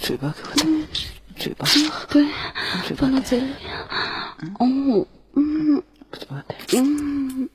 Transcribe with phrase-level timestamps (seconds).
[0.00, 0.86] 嘴巴给我的，
[1.36, 1.66] 嘴巴，
[2.08, 2.26] 对，
[2.86, 3.46] 嘴巴放到嘴里。
[4.58, 5.82] 哦，嗯
[6.12, 7.48] 嘴巴的，嗯，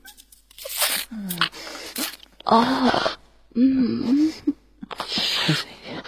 [2.45, 3.17] 哦，
[3.55, 4.31] 嗯，
[4.97, 6.03] 还是一点，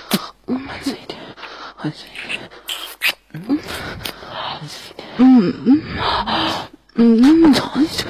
[0.68, 1.20] 还是一点，
[1.75, 2.49] 还是一点，
[3.34, 3.59] 嗯，
[4.21, 5.81] 还是一点，嗯嗯
[6.95, 8.07] 嗯，操你嘴！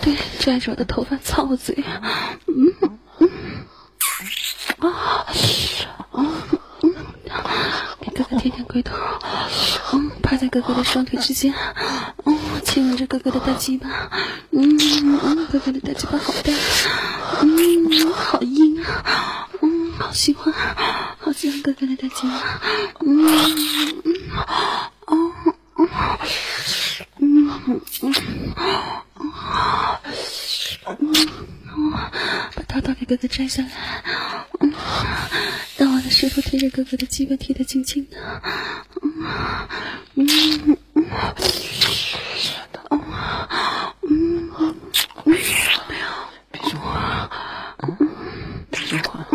[0.00, 1.76] 对，拽着我的头发操我嘴。
[2.46, 2.98] 嗯嗯
[4.88, 5.26] 啊
[6.10, 6.26] 啊
[6.82, 6.94] 嗯，
[8.00, 8.96] 给哥哥舔舔龟头。
[9.92, 11.54] 嗯，趴在哥哥的双腿之间。
[12.24, 13.88] 嗯，亲吻着哥哥的大鸡巴。
[14.50, 16.52] 嗯嗯，哥哥的大鸡巴好大。
[17.42, 19.48] 嗯，好硬啊。
[19.60, 20.52] 嗯，好喜欢，
[21.20, 22.60] 好喜欢哥哥的大鸡巴。
[23.00, 23.24] 嗯
[24.04, 24.14] 嗯
[25.06, 25.32] 哦
[25.76, 25.88] 哦
[27.18, 27.80] 嗯嗯，
[32.54, 33.70] 把套套给哥哥摘下来，
[36.12, 38.16] 嗯，让我的舌头贴着哥哥的鸡巴贴得紧紧的，
[39.00, 39.10] 嗯
[40.14, 41.06] 嗯嗯，
[44.02, 44.74] 嗯嗯，
[46.50, 47.28] 别说话，
[48.68, 49.26] 别说话，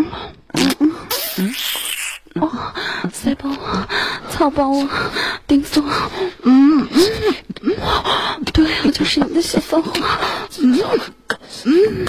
[2.36, 2.48] 哦，
[3.12, 3.88] 塞爆我，
[4.30, 4.88] 操爆我，
[5.48, 5.84] 顶松，
[6.44, 7.00] 嗯嗯
[7.64, 7.74] 嗯，
[8.54, 9.92] 对我就是你的小骚货，
[10.62, 10.80] 嗯
[11.66, 12.06] 嗯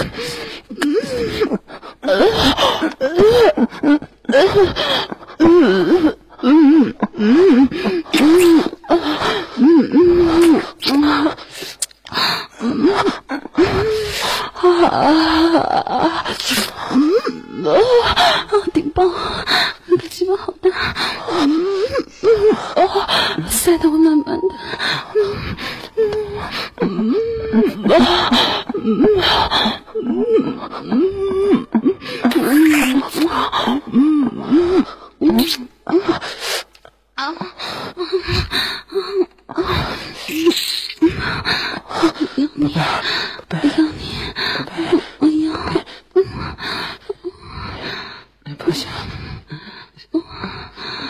[17.65, 17.75] 啊，
[18.73, 19.03] 顶爆，
[19.87, 20.69] 你的鸡巴好大，
[21.41, 21.49] 嗯
[22.75, 23.07] 哦，
[23.49, 24.41] 塞得我满满的，
[26.81, 27.13] 嗯嗯
[27.51, 27.95] 嗯啊
[28.73, 28.85] 嗯
[33.91, 34.05] 嗯，
[34.51, 34.85] 嗯，
[35.19, 35.27] 嗯
[35.83, 35.93] 啊
[37.15, 37.27] 啊啊
[39.47, 39.53] 啊
[42.35, 42.73] 要你，
[43.49, 43.88] 我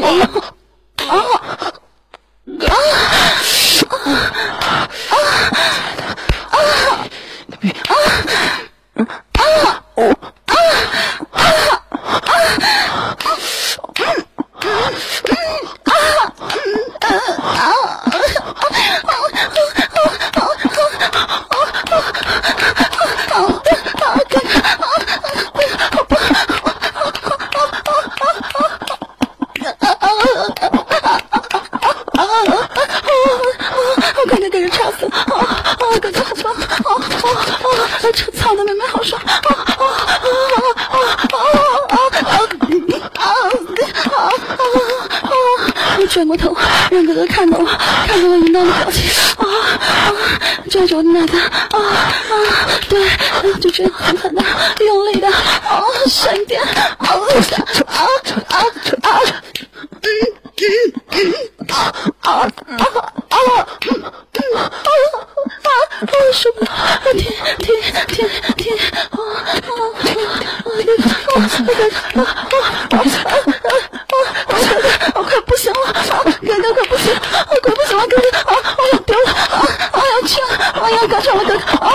[0.00, 0.41] 哎。
[38.10, 39.84] 这操的妹妹好爽，啊啊啊
[40.76, 41.36] 啊啊
[41.88, 42.34] 啊啊
[43.14, 43.26] 啊啊
[45.22, 45.96] 啊！
[45.98, 46.56] 我转过头，
[46.90, 49.46] 让哥哥看到我，看到我淫荡的表情，啊
[49.78, 50.12] 啊，
[50.70, 51.78] 拽着我的奶子，啊啊，
[52.88, 53.06] 对，
[53.60, 54.42] 就这样狠狠的、
[54.84, 57.14] 用力的，啊，闪电，啊啊啊
[57.86, 58.56] 啊
[59.02, 59.08] 啊！
[59.08, 59.16] 啊！
[66.32, 66.70] 受不了！
[67.92, 68.76] 天天天天！
[69.10, 69.56] 啊啊啊！
[70.64, 72.56] 那个啊那个啊啊
[72.90, 73.04] 啊啊！
[74.48, 75.76] 哥哥，我快不行了！
[75.88, 75.92] 啊，
[76.24, 77.14] 哥哥快不行！
[77.14, 77.18] 啊，
[77.62, 78.22] 快不行了，哥哥！
[78.38, 79.30] 啊，我要丢了！
[79.32, 79.34] 啊，
[79.92, 80.46] 我要去了！
[80.82, 81.58] 我要高潮了，哥哥！
[81.78, 81.86] 啊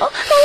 [0.00, 0.37] 哦，那